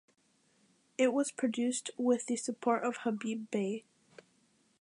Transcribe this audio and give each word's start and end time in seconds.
It 0.97 1.13
was 1.13 1.29
produced 1.31 1.91
with 1.95 2.25
the 2.25 2.35
support 2.35 2.83
of 2.83 2.97
Habib 3.05 3.51
Bey. 3.51 3.83